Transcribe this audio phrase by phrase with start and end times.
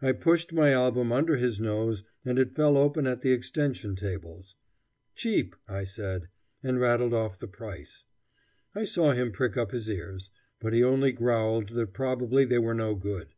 [0.00, 4.54] I pushed my album under his nose, and it fell open at the extension tables.
[5.14, 6.30] Cheap, I said,
[6.62, 8.06] and rattled off the price.
[8.74, 12.72] I saw him prick up his ears, but he only growled that probably they were
[12.72, 13.34] no good.